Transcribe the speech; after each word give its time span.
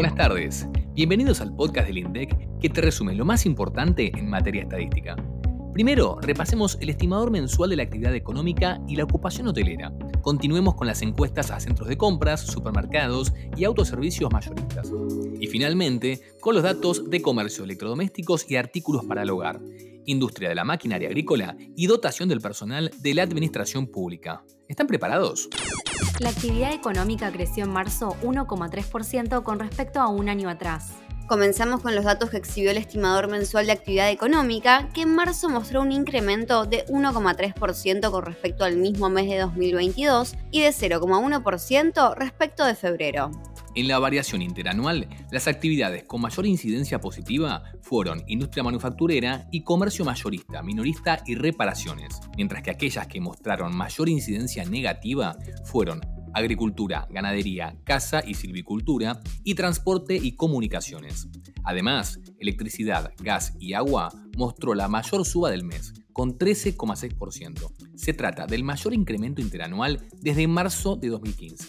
Buenas 0.00 0.16
tardes, 0.16 0.66
bienvenidos 0.94 1.42
al 1.42 1.54
podcast 1.54 1.86
del 1.86 1.98
INDEC 1.98 2.58
que 2.58 2.70
te 2.70 2.80
resume 2.80 3.14
lo 3.14 3.26
más 3.26 3.44
importante 3.44 4.10
en 4.16 4.30
materia 4.30 4.62
estadística. 4.62 5.14
Primero, 5.74 6.16
repasemos 6.22 6.78
el 6.80 6.88
estimador 6.88 7.30
mensual 7.30 7.68
de 7.68 7.76
la 7.76 7.82
actividad 7.82 8.14
económica 8.14 8.80
y 8.88 8.96
la 8.96 9.04
ocupación 9.04 9.48
hotelera. 9.48 9.92
Continuemos 10.22 10.74
con 10.76 10.86
las 10.86 11.02
encuestas 11.02 11.50
a 11.50 11.60
centros 11.60 11.86
de 11.86 11.98
compras, 11.98 12.40
supermercados 12.40 13.34
y 13.58 13.64
autoservicios 13.64 14.32
mayoristas. 14.32 14.90
Y 15.38 15.46
finalmente, 15.48 16.22
con 16.40 16.54
los 16.54 16.62
datos 16.62 17.10
de 17.10 17.20
comercio 17.20 17.64
electrodomésticos 17.64 18.50
y 18.50 18.56
artículos 18.56 19.04
para 19.04 19.24
el 19.24 19.28
hogar, 19.28 19.60
industria 20.10 20.48
de 20.48 20.54
la 20.54 20.64
maquinaria 20.64 21.08
agrícola 21.08 21.56
y 21.76 21.86
dotación 21.86 22.28
del 22.28 22.40
personal 22.40 22.90
de 22.98 23.14
la 23.14 23.22
administración 23.22 23.86
pública. 23.86 24.44
¿Están 24.68 24.86
preparados? 24.86 25.48
La 26.20 26.30
actividad 26.30 26.72
económica 26.72 27.32
creció 27.32 27.64
en 27.64 27.72
marzo 27.72 28.16
1,3% 28.22 29.42
con 29.42 29.58
respecto 29.58 30.00
a 30.00 30.08
un 30.08 30.28
año 30.28 30.48
atrás. 30.48 30.92
Comenzamos 31.30 31.80
con 31.80 31.94
los 31.94 32.04
datos 32.04 32.30
que 32.30 32.38
exhibió 32.38 32.72
el 32.72 32.76
estimador 32.76 33.28
mensual 33.28 33.66
de 33.66 33.70
actividad 33.70 34.10
económica, 34.10 34.88
que 34.92 35.02
en 35.02 35.14
marzo 35.14 35.48
mostró 35.48 35.80
un 35.80 35.92
incremento 35.92 36.66
de 36.66 36.84
1,3% 36.86 38.10
con 38.10 38.26
respecto 38.26 38.64
al 38.64 38.76
mismo 38.78 39.08
mes 39.10 39.28
de 39.28 39.38
2022 39.38 40.34
y 40.50 40.62
de 40.62 40.70
0,1% 40.70 42.16
respecto 42.16 42.64
de 42.64 42.74
febrero. 42.74 43.30
En 43.76 43.86
la 43.86 44.00
variación 44.00 44.42
interanual, 44.42 45.08
las 45.30 45.46
actividades 45.46 46.02
con 46.02 46.20
mayor 46.20 46.46
incidencia 46.46 47.00
positiva 47.00 47.62
fueron 47.80 48.24
industria 48.26 48.64
manufacturera 48.64 49.46
y 49.52 49.62
comercio 49.62 50.04
mayorista, 50.04 50.64
minorista 50.64 51.22
y 51.26 51.36
reparaciones, 51.36 52.18
mientras 52.36 52.64
que 52.64 52.72
aquellas 52.72 53.06
que 53.06 53.20
mostraron 53.20 53.76
mayor 53.76 54.08
incidencia 54.08 54.64
negativa 54.64 55.36
fueron 55.62 56.00
agricultura, 56.34 57.06
ganadería, 57.10 57.76
caza 57.84 58.22
y 58.26 58.34
silvicultura, 58.34 59.20
y 59.44 59.54
transporte 59.54 60.16
y 60.16 60.36
comunicaciones. 60.36 61.28
Además, 61.64 62.20
electricidad, 62.38 63.12
gas 63.18 63.54
y 63.58 63.74
agua 63.74 64.10
mostró 64.36 64.74
la 64.74 64.88
mayor 64.88 65.24
suba 65.24 65.50
del 65.50 65.64
mes, 65.64 65.92
con 66.12 66.38
13,6%. 66.38 67.72
Se 67.96 68.12
trata 68.12 68.46
del 68.46 68.64
mayor 68.64 68.94
incremento 68.94 69.40
interanual 69.40 70.06
desde 70.20 70.46
marzo 70.46 70.96
de 70.96 71.08
2015. 71.08 71.68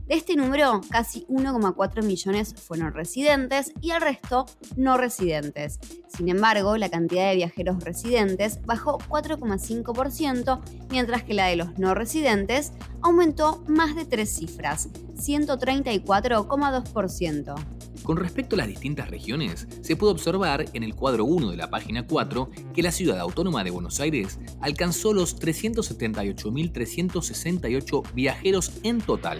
De 0.08 0.16
este 0.16 0.38
número, 0.38 0.80
casi 0.90 1.26
1,4 1.28 2.02
millones 2.02 2.56
fueron 2.56 2.94
residentes 2.94 3.74
y 3.82 3.92
el 3.92 4.00
resto 4.00 4.46
no 4.78 4.96
residentes. 4.96 5.82
Sin 6.16 6.30
embargo, 6.30 6.78
la 6.78 6.90
cantidad 6.90 7.30
de 7.30 7.38
viajeros 7.38 7.84
residentes 7.84 8.60
bajó 8.66 9.00
4,5%, 9.00 10.62
mientras 10.92 11.24
que 11.24 11.34
la 11.34 11.48
de 11.48 11.56
los 11.56 11.80
no 11.80 11.96
residentes 11.96 12.74
aumentó 13.02 13.64
más 13.68 13.96
de 13.96 14.06
tres 14.06 14.30
cifras, 14.30 14.90
134,2%. 15.16 17.56
Con 18.04 18.18
respecto 18.18 18.56
a 18.56 18.60
las 18.60 18.68
distintas 18.68 19.10
regiones, 19.10 19.68
se 19.82 19.96
puede 19.96 20.12
observar 20.12 20.66
en 20.74 20.84
el 20.84 20.94
cuadro 20.94 21.26
1 21.26 21.50
de 21.50 21.58
la 21.58 21.72
página 21.72 22.06
4 22.06 22.52
que 22.76 22.84
la 22.84 22.92
ciudad 22.92 23.20
autónoma 23.20 23.64
de 23.64 23.72
Buenos 23.72 24.00
Aires 24.00 24.38
alcanzó 24.62 25.14
los 25.14 25.40
378.368 25.40 28.14
viajeros 28.14 28.72
en 28.84 29.02
total, 29.02 29.40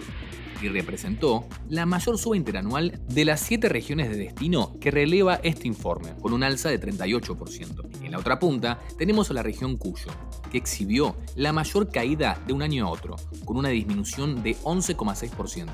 y 0.62 0.68
representó 0.68 1.46
la 1.68 1.86
mayor 1.86 2.18
suba 2.18 2.36
interanual 2.36 3.00
de 3.08 3.24
las 3.24 3.40
siete 3.40 3.68
regiones 3.68 4.10
de 4.10 4.16
destino 4.16 4.74
que 4.80 4.90
releva 4.90 5.40
este 5.42 5.68
informe, 5.68 6.14
con 6.20 6.32
un 6.32 6.42
alza 6.42 6.68
de 6.68 6.80
38%. 6.80 8.02
En 8.02 8.12
la 8.12 8.18
otra 8.18 8.38
punta 8.38 8.80
tenemos 8.98 9.30
a 9.30 9.34
la 9.34 9.42
región 9.42 9.76
Cuyo, 9.76 10.10
que 10.50 10.58
exhibió 10.58 11.16
la 11.36 11.52
mayor 11.52 11.90
caída 11.90 12.38
de 12.46 12.52
un 12.52 12.62
año 12.62 12.86
a 12.86 12.90
otro, 12.90 13.16
con 13.44 13.56
una 13.56 13.70
disminución 13.70 14.42
de 14.42 14.56
11,6%. 14.58 15.68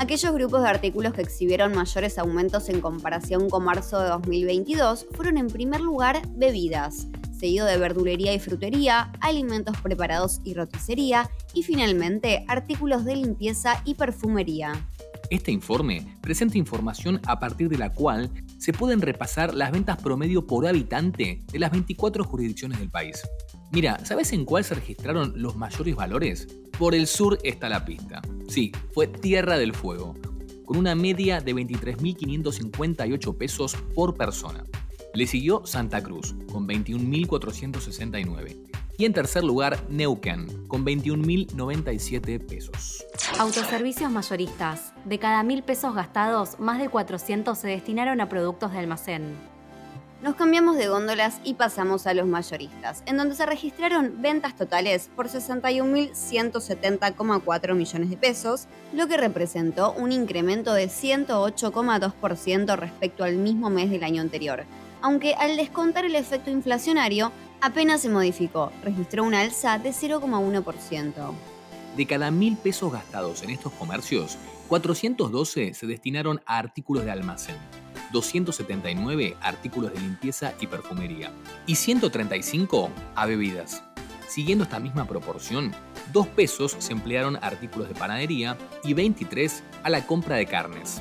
Aquellos 0.00 0.32
grupos 0.32 0.62
de 0.62 0.68
artículos 0.68 1.12
que 1.12 1.22
exhibieron 1.22 1.74
mayores 1.74 2.18
aumentos 2.18 2.68
en 2.68 2.80
comparación 2.80 3.50
con 3.50 3.64
marzo 3.64 4.00
de 4.00 4.08
2022 4.08 5.08
fueron 5.10 5.38
en 5.38 5.48
primer 5.48 5.80
lugar 5.80 6.22
bebidas, 6.36 7.08
seguido 7.36 7.66
de 7.66 7.78
verdulería 7.78 8.32
y 8.32 8.38
frutería, 8.38 9.10
alimentos 9.20 9.76
preparados 9.82 10.40
y 10.44 10.54
roticería 10.54 11.28
y 11.52 11.64
finalmente 11.64 12.44
artículos 12.46 13.04
de 13.04 13.16
limpieza 13.16 13.82
y 13.84 13.94
perfumería. 13.94 14.86
Este 15.30 15.52
informe 15.52 16.16
presenta 16.22 16.56
información 16.56 17.20
a 17.26 17.38
partir 17.38 17.68
de 17.68 17.76
la 17.76 17.92
cual 17.92 18.30
se 18.56 18.72
pueden 18.72 19.02
repasar 19.02 19.54
las 19.54 19.72
ventas 19.72 19.98
promedio 19.98 20.46
por 20.46 20.66
habitante 20.66 21.42
de 21.52 21.58
las 21.58 21.70
24 21.70 22.24
jurisdicciones 22.24 22.78
del 22.78 22.90
país. 22.90 23.22
Mira, 23.70 24.02
¿sabes 24.04 24.32
en 24.32 24.46
cuál 24.46 24.64
se 24.64 24.74
registraron 24.74 25.34
los 25.36 25.56
mayores 25.56 25.94
valores? 25.94 26.48
Por 26.78 26.94
el 26.94 27.06
sur 27.06 27.38
está 27.44 27.68
la 27.68 27.84
pista. 27.84 28.22
Sí, 28.48 28.72
fue 28.94 29.06
Tierra 29.06 29.58
del 29.58 29.74
Fuego, 29.74 30.16
con 30.64 30.78
una 30.78 30.94
media 30.94 31.40
de 31.40 31.54
23.558 31.54 33.36
pesos 33.36 33.76
por 33.94 34.16
persona. 34.16 34.64
Le 35.12 35.26
siguió 35.26 35.66
Santa 35.66 36.02
Cruz, 36.02 36.36
con 36.50 36.66
21.469. 36.66 38.67
Y 39.00 39.04
en 39.04 39.12
tercer 39.12 39.44
lugar, 39.44 39.78
Neuquén, 39.88 40.66
con 40.66 40.84
21.097 40.84 42.44
pesos. 42.44 43.06
Autoservicios 43.38 44.10
mayoristas. 44.10 44.92
De 45.04 45.20
cada 45.20 45.44
mil 45.44 45.62
pesos 45.62 45.94
gastados, 45.94 46.58
más 46.58 46.80
de 46.80 46.88
400 46.88 47.56
se 47.56 47.68
destinaron 47.68 48.20
a 48.20 48.28
productos 48.28 48.72
de 48.72 48.78
almacén. 48.78 49.36
Nos 50.20 50.34
cambiamos 50.34 50.76
de 50.76 50.88
góndolas 50.88 51.40
y 51.44 51.54
pasamos 51.54 52.08
a 52.08 52.14
los 52.14 52.26
mayoristas, 52.26 53.04
en 53.06 53.18
donde 53.18 53.36
se 53.36 53.46
registraron 53.46 54.20
ventas 54.20 54.56
totales 54.56 55.08
por 55.14 55.28
61.170,4 55.28 57.74
millones 57.76 58.10
de 58.10 58.16
pesos, 58.16 58.66
lo 58.92 59.06
que 59.06 59.16
representó 59.16 59.92
un 59.92 60.10
incremento 60.10 60.74
de 60.74 60.88
108,2% 60.88 62.76
respecto 62.76 63.22
al 63.22 63.36
mismo 63.36 63.70
mes 63.70 63.90
del 63.90 64.02
año 64.02 64.22
anterior, 64.22 64.64
aunque 65.02 65.34
al 65.34 65.56
descontar 65.56 66.04
el 66.04 66.16
efecto 66.16 66.50
inflacionario 66.50 67.30
apenas 67.60 68.02
se 68.02 68.08
modificó, 68.08 68.72
registró 68.82 69.24
una 69.24 69.40
alza 69.40 69.78
de 69.78 69.90
0,1%. 69.90 71.34
de 71.96 72.06
cada 72.06 72.30
mil 72.30 72.56
pesos 72.56 72.92
gastados 72.92 73.42
en 73.42 73.50
estos 73.50 73.72
comercios, 73.72 74.38
412 74.68 75.74
se 75.74 75.86
destinaron 75.86 76.40
a 76.46 76.58
artículos 76.58 77.04
de 77.04 77.10
almacén, 77.10 77.56
279 78.12 79.36
a 79.40 79.48
artículos 79.48 79.92
de 79.92 80.00
limpieza 80.00 80.54
y 80.60 80.68
perfumería 80.68 81.32
y 81.66 81.74
135 81.74 82.90
a 83.16 83.26
bebidas. 83.26 83.82
Siguiendo 84.28 84.64
esta 84.64 84.78
misma 84.78 85.06
proporción, 85.06 85.72
2 86.12 86.26
pesos 86.28 86.76
se 86.78 86.92
emplearon 86.92 87.36
a 87.36 87.40
artículos 87.40 87.88
de 87.88 87.94
panadería 87.94 88.56
y 88.84 88.92
23 88.94 89.64
a 89.82 89.90
la 89.90 90.06
compra 90.06 90.36
de 90.36 90.46
carnes. 90.46 91.00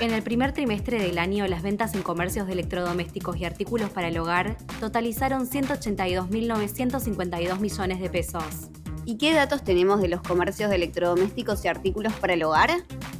En 0.00 0.12
el 0.12 0.22
primer 0.22 0.52
trimestre 0.52 1.02
del 1.02 1.18
año, 1.18 1.46
las 1.46 1.62
ventas 1.62 1.94
en 1.94 2.02
comercios 2.02 2.46
de 2.46 2.54
electrodomésticos 2.54 3.36
y 3.36 3.44
artículos 3.44 3.90
para 3.90 4.08
el 4.08 4.16
hogar 4.18 4.56
totalizaron 4.80 5.46
182.952 5.48 7.58
millones 7.58 8.00
de 8.00 8.08
pesos. 8.10 8.70
¿Y 9.06 9.18
qué 9.18 9.34
datos 9.34 9.62
tenemos 9.62 10.00
de 10.00 10.08
los 10.08 10.22
comercios 10.22 10.70
de 10.70 10.76
electrodomésticos 10.76 11.62
y 11.64 11.68
artículos 11.68 12.14
para 12.14 12.32
el 12.34 12.42
hogar? 12.42 12.70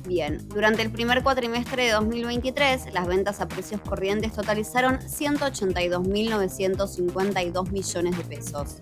Bien, 0.06 0.48
durante 0.48 0.82
el 0.82 0.90
primer 0.90 1.22
cuatrimestre 1.22 1.84
de 1.84 1.92
2023, 1.92 2.92
las 2.92 3.06
ventas 3.06 3.40
a 3.40 3.46
precios 3.48 3.80
corrientes 3.82 4.32
totalizaron 4.32 4.98
182.952 4.98 7.70
millones 7.70 8.16
de 8.16 8.24
pesos. 8.24 8.78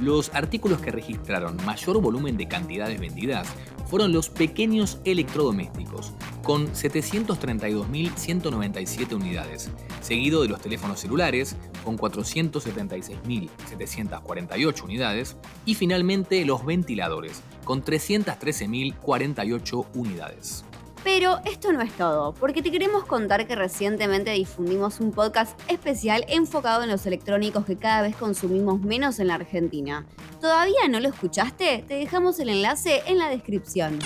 Los 0.00 0.34
artículos 0.34 0.80
que 0.80 0.90
registraron 0.90 1.56
mayor 1.64 2.00
volumen 2.00 2.36
de 2.36 2.48
cantidades 2.48 2.98
vendidas 3.00 3.46
fueron 3.86 4.12
los 4.12 4.30
pequeños 4.30 4.98
electrodomésticos, 5.04 6.12
con 6.44 6.72
732.197 6.72 9.14
unidades, 9.14 9.70
seguido 10.00 10.42
de 10.42 10.48
los 10.48 10.60
teléfonos 10.60 11.00
celulares, 11.00 11.56
con 11.84 11.98
476.748 11.98 14.84
unidades, 14.84 15.36
y 15.64 15.74
finalmente 15.74 16.44
los 16.44 16.64
ventiladores, 16.64 17.42
con 17.64 17.82
313.048 17.82 19.86
unidades. 19.94 20.64
Pero 21.02 21.40
esto 21.44 21.72
no 21.72 21.82
es 21.82 21.92
todo, 21.92 22.32
porque 22.32 22.62
te 22.62 22.70
queremos 22.70 23.04
contar 23.04 23.46
que 23.46 23.56
recientemente 23.56 24.30
difundimos 24.30 25.00
un 25.00 25.12
podcast 25.12 25.60
especial 25.70 26.24
enfocado 26.28 26.82
en 26.82 26.88
los 26.88 27.04
electrónicos 27.04 27.66
que 27.66 27.76
cada 27.76 28.00
vez 28.00 28.16
consumimos 28.16 28.80
menos 28.80 29.18
en 29.18 29.28
la 29.28 29.34
Argentina. 29.34 30.06
¿Todavía 30.40 30.88
no 30.88 31.00
lo 31.00 31.08
escuchaste? 31.08 31.84
Te 31.86 31.94
dejamos 31.94 32.40
el 32.40 32.48
enlace 32.48 33.02
en 33.06 33.18
la 33.18 33.28
descripción. 33.28 33.98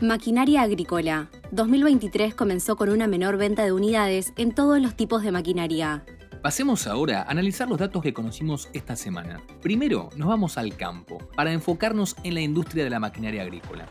Maquinaria 0.00 0.62
agrícola. 0.62 1.30
2023 1.52 2.34
comenzó 2.34 2.76
con 2.76 2.88
una 2.88 3.06
menor 3.06 3.36
venta 3.36 3.64
de 3.64 3.72
unidades 3.72 4.32
en 4.36 4.52
todos 4.52 4.80
los 4.80 4.96
tipos 4.96 5.22
de 5.22 5.30
maquinaria. 5.30 6.04
Pasemos 6.42 6.88
ahora 6.88 7.22
a 7.22 7.30
analizar 7.30 7.68
los 7.68 7.78
datos 7.78 8.02
que 8.02 8.12
conocimos 8.12 8.68
esta 8.72 8.96
semana. 8.96 9.40
Primero, 9.60 10.10
nos 10.16 10.28
vamos 10.28 10.58
al 10.58 10.76
campo, 10.76 11.18
para 11.36 11.52
enfocarnos 11.52 12.16
en 12.24 12.34
la 12.34 12.40
industria 12.40 12.82
de 12.82 12.90
la 12.90 12.98
maquinaria 12.98 13.42
agrícola. 13.42 13.86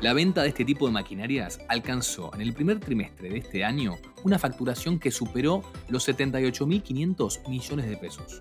La 0.00 0.14
venta 0.14 0.42
de 0.42 0.48
este 0.48 0.64
tipo 0.64 0.86
de 0.86 0.92
maquinarias 0.92 1.60
alcanzó 1.68 2.34
en 2.34 2.40
el 2.40 2.54
primer 2.54 2.80
trimestre 2.80 3.28
de 3.28 3.38
este 3.38 3.64
año 3.64 3.98
una 4.24 4.38
facturación 4.38 4.98
que 4.98 5.10
superó 5.10 5.62
los 5.88 6.08
78.500 6.08 7.48
millones 7.48 7.88
de 7.88 7.96
pesos. 7.96 8.40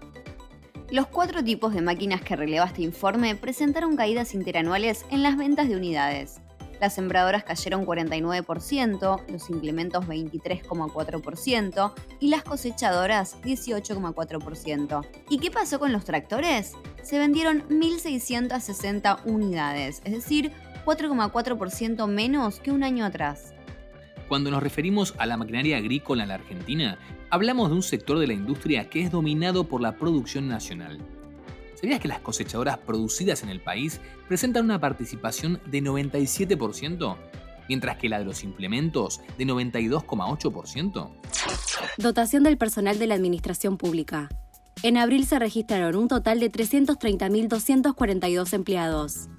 Los 0.90 1.06
cuatro 1.06 1.44
tipos 1.44 1.74
de 1.74 1.82
máquinas 1.82 2.22
que 2.22 2.36
releva 2.36 2.66
este 2.66 2.82
informe 2.82 3.36
presentaron 3.36 3.96
caídas 3.96 4.34
interanuales 4.34 5.06
en 5.12 5.22
las 5.22 5.38
ventas 5.38 5.70
de 5.70 5.76
unidades. 5.76 6.42
Las 6.80 6.96
sembradoras 6.96 7.44
cayeron 7.44 7.86
49%, 7.86 9.22
los 9.28 9.50
implementos 9.50 10.06
23,4% 10.06 11.94
y 12.20 12.30
las 12.30 12.44
cosechadoras 12.44 13.42
18,4%. 13.42 15.06
¿Y 15.30 15.40
qué 15.40 15.52
pasó 15.52 15.80
con 15.80 15.92
los 15.92 16.06
tractores? 16.06 16.74
Se 17.04 17.20
vendieron 17.20 17.68
1.660 17.70 19.20
unidades, 19.26 20.02
es 20.06 20.14
decir, 20.14 20.52
4,4% 20.86 22.08
menos 22.08 22.60
que 22.60 22.72
un 22.72 22.84
año 22.84 23.06
atrás. 23.06 23.54
Cuando 24.30 24.52
nos 24.52 24.62
referimos 24.64 25.16
a 25.18 25.26
la 25.26 25.38
maquinaria 25.38 25.78
agrícola 25.78 26.24
en 26.24 26.30
la 26.30 26.36
Argentina, 26.36 27.00
hablamos 27.30 27.70
de 27.70 27.76
un 27.76 27.84
sector 27.84 28.20
de 28.20 28.28
la 28.28 28.34
industria 28.34 28.90
que 28.90 29.02
es 29.02 29.12
dominado 29.12 29.66
por 29.66 29.82
la 29.82 29.98
producción 29.98 30.48
nacional. 30.48 31.00
¿Sabías 31.80 32.02
que 32.02 32.10
las 32.10 32.20
cosechadoras 32.20 32.78
producidas 32.80 33.42
en 33.42 33.50
el 33.50 33.62
país 33.62 34.02
presentan 34.28 34.66
una 34.66 34.82
participación 34.82 35.62
de 35.66 35.82
97%, 35.82 37.16
mientras 37.70 37.98
que 37.98 38.10
la 38.10 38.20
de 38.20 38.26
los 38.26 38.44
implementos 38.44 39.22
de 39.38 39.46
92,8%? 39.46 41.10
Dotación 41.98 42.44
del 42.44 42.58
personal 42.58 43.00
de 43.00 43.08
la 43.08 43.16
Administración 43.16 43.78
Pública. 43.78 44.28
En 44.84 44.98
abril 44.98 45.26
se 45.26 45.40
registraron 45.40 45.96
un 45.96 46.10
total 46.10 46.42
de 46.42 46.52
330.242 46.52 48.52
empleados. 48.52 49.30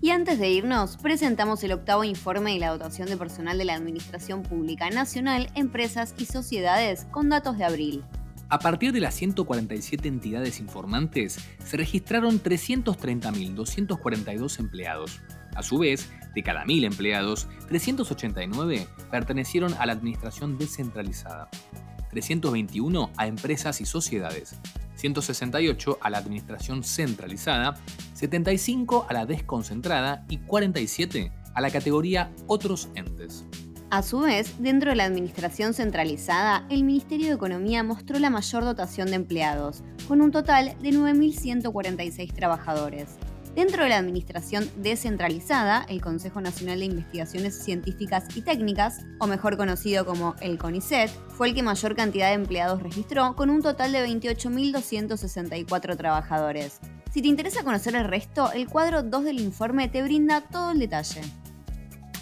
Y 0.00 0.10
antes 0.10 0.40
de 0.40 0.50
irnos, 0.50 0.96
presentamos 0.96 1.62
el 1.62 1.70
octavo 1.70 2.02
informe 2.02 2.54
de 2.54 2.58
la 2.58 2.70
dotación 2.70 3.08
de 3.08 3.16
personal 3.16 3.56
de 3.56 3.64
la 3.64 3.74
Administración 3.74 4.42
Pública 4.42 4.90
Nacional, 4.90 5.48
Empresas 5.54 6.16
y 6.18 6.24
Sociedades 6.24 7.06
con 7.12 7.28
datos 7.28 7.56
de 7.56 7.64
abril. 7.64 8.04
A 8.50 8.60
partir 8.60 8.92
de 8.92 9.00
las 9.00 9.14
147 9.14 10.08
entidades 10.08 10.58
informantes, 10.58 11.38
se 11.62 11.76
registraron 11.76 12.42
330.242 12.42 14.58
empleados. 14.58 15.20
A 15.54 15.62
su 15.62 15.76
vez, 15.76 16.10
de 16.34 16.42
cada 16.42 16.64
1.000 16.64 16.86
empleados, 16.86 17.46
389 17.68 18.88
pertenecieron 19.10 19.74
a 19.74 19.84
la 19.84 19.92
administración 19.92 20.56
descentralizada, 20.56 21.50
321 22.10 23.10
a 23.18 23.26
empresas 23.26 23.82
y 23.82 23.84
sociedades, 23.84 24.58
168 24.94 25.98
a 26.00 26.08
la 26.08 26.16
administración 26.16 26.84
centralizada, 26.84 27.74
75 28.14 29.04
a 29.10 29.12
la 29.12 29.26
desconcentrada 29.26 30.24
y 30.30 30.38
47 30.38 31.32
a 31.52 31.60
la 31.60 31.70
categoría 31.70 32.32
otros 32.46 32.88
entes. 32.94 33.44
A 33.90 34.02
su 34.02 34.20
vez, 34.20 34.56
dentro 34.58 34.90
de 34.90 34.96
la 34.96 35.06
administración 35.06 35.72
centralizada, 35.72 36.66
el 36.68 36.84
Ministerio 36.84 37.28
de 37.28 37.34
Economía 37.34 37.82
mostró 37.82 38.18
la 38.18 38.28
mayor 38.28 38.62
dotación 38.62 39.08
de 39.08 39.14
empleados, 39.14 39.82
con 40.06 40.20
un 40.20 40.30
total 40.30 40.76
de 40.82 40.90
9.146 40.90 42.34
trabajadores. 42.34 43.16
Dentro 43.54 43.84
de 43.84 43.88
la 43.88 43.96
administración 43.96 44.70
descentralizada, 44.76 45.86
el 45.88 46.02
Consejo 46.02 46.42
Nacional 46.42 46.80
de 46.80 46.84
Investigaciones 46.84 47.64
Científicas 47.64 48.24
y 48.36 48.42
Técnicas, 48.42 49.06
o 49.20 49.26
mejor 49.26 49.56
conocido 49.56 50.04
como 50.04 50.36
el 50.42 50.58
CONICET, 50.58 51.08
fue 51.28 51.48
el 51.48 51.54
que 51.54 51.62
mayor 51.62 51.96
cantidad 51.96 52.28
de 52.28 52.34
empleados 52.34 52.82
registró, 52.82 53.34
con 53.36 53.48
un 53.48 53.62
total 53.62 53.92
de 53.92 54.06
28.264 54.06 55.96
trabajadores. 55.96 56.78
Si 57.10 57.22
te 57.22 57.28
interesa 57.28 57.64
conocer 57.64 57.94
el 57.94 58.04
resto, 58.04 58.52
el 58.52 58.68
cuadro 58.68 59.02
2 59.02 59.24
del 59.24 59.40
informe 59.40 59.88
te 59.88 60.02
brinda 60.02 60.42
todo 60.42 60.72
el 60.72 60.78
detalle. 60.78 61.22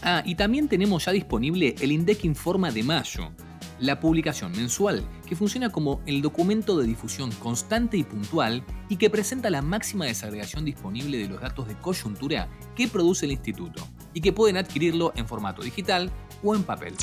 Ah, 0.03 0.23
y 0.25 0.35
también 0.35 0.69
tenemos 0.69 1.05
ya 1.05 1.13
disponible 1.13 1.75
el 1.81 1.93
INDEC 1.93 2.25
Informa 2.25 2.71
de 2.71 2.83
mayo, 2.83 3.31
la 3.79 4.01
publicación 4.01 4.53
mensual, 4.53 5.07
que 5.27 5.37
funciona 5.37 5.71
como 5.71 6.01
el 6.07 6.23
documento 6.23 6.79
de 6.79 6.87
difusión 6.87 7.31
constante 7.33 7.97
y 7.97 8.05
puntual 8.05 8.65
y 8.89 8.97
que 8.97 9.11
presenta 9.11 9.51
la 9.51 9.63
máxima 9.63 10.07
desagregación 10.07 10.65
disponible 10.65 11.19
de 11.19 11.29
los 11.29 11.41
datos 11.41 11.69
de 11.69 11.75
coyuntura 11.75 12.49
que 12.75 12.89
produce 12.89 13.27
el 13.27 13.33
instituto 13.33 13.87
y 14.15 14.21
que 14.21 14.33
pueden 14.33 14.57
adquirirlo 14.57 15.13
en 15.17 15.27
formato 15.27 15.63
digital 15.63 16.11
o 16.43 16.55
en 16.55 16.63
papel. 16.63 16.95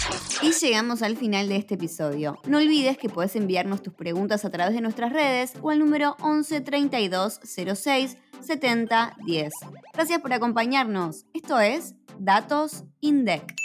Y 0.41 0.51
llegamos 0.51 1.01
al 1.01 1.17
final 1.17 1.50
de 1.50 1.57
este 1.57 1.75
episodio. 1.75 2.39
No 2.47 2.57
olvides 2.57 2.97
que 2.97 3.09
puedes 3.09 3.35
enviarnos 3.35 3.83
tus 3.83 3.93
preguntas 3.93 4.45
a 4.45 4.50
través 4.50 4.73
de 4.73 4.81
nuestras 4.81 5.12
redes 5.12 5.53
o 5.62 5.69
al 5.69 5.79
número 5.79 6.15
11 6.21 6.62
32 6.62 7.39
06 7.43 8.17
70 8.41 9.17
10. 9.25 9.53
Gracias 9.95 10.21
por 10.21 10.33
acompañarnos. 10.33 11.27
Esto 11.35 11.59
es 11.59 11.93
Datos 12.17 12.83
INDEC. 13.00 13.62